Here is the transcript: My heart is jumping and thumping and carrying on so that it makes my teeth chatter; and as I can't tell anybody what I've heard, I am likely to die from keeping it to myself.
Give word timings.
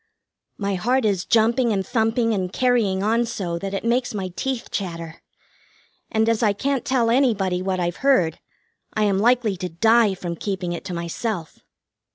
My 0.57 0.73
heart 0.73 1.05
is 1.05 1.25
jumping 1.25 1.71
and 1.71 1.85
thumping 1.85 2.33
and 2.33 2.51
carrying 2.51 3.03
on 3.03 3.23
so 3.27 3.59
that 3.59 3.75
it 3.75 3.83
makes 3.85 4.15
my 4.15 4.29
teeth 4.35 4.71
chatter; 4.71 5.21
and 6.11 6.27
as 6.27 6.41
I 6.41 6.53
can't 6.53 6.83
tell 6.83 7.11
anybody 7.11 7.61
what 7.61 7.79
I've 7.79 7.97
heard, 7.97 8.39
I 8.95 9.03
am 9.03 9.19
likely 9.19 9.55
to 9.57 9.69
die 9.69 10.15
from 10.15 10.37
keeping 10.37 10.71
it 10.73 10.83
to 10.85 10.95
myself. 10.95 11.59